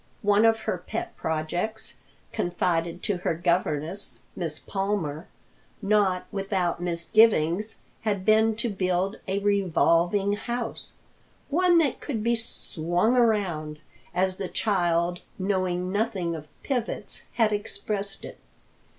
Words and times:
One 0.23 0.45
of 0.45 0.61
her 0.61 0.79
pet 0.79 1.15
projects, 1.15 1.97
confided 2.31 3.03
to 3.03 3.17
her 3.17 3.35
governess, 3.35 4.23
Miss 4.35 4.57
Palmer, 4.57 5.27
not 5.79 6.25
without 6.31 6.81
misgivings, 6.81 7.75
had 8.01 8.25
been 8.25 8.55
to 8.55 8.69
build 8.71 9.17
a 9.27 9.37
revolving 9.37 10.33
house, 10.33 10.93
one 11.49 11.77
that 11.77 12.01
could 12.01 12.23
be 12.23 12.33
"swung 12.35 13.15
around" 13.15 13.77
as 14.11 14.37
the 14.37 14.49
child, 14.49 15.19
knowing 15.37 15.91
nothing 15.91 16.33
of 16.33 16.47
pivots, 16.63 17.25
had 17.33 17.53
expressed 17.53 18.25
it. 18.25 18.39